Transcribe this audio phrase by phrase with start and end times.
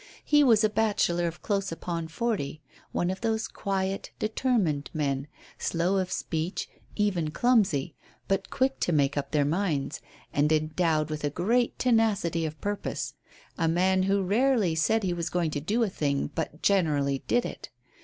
[0.25, 2.59] He was a bachelor of close upon forty.
[2.91, 5.27] One of those quiet, determined men,
[5.59, 7.93] slow of speech, even clumsy,
[8.27, 10.01] but quick to make up their minds,
[10.33, 13.13] and endowed with a great tenacity of purpose.
[13.59, 17.45] A man who rarely said he was going to do a thing, but generally did
[17.45, 17.69] it.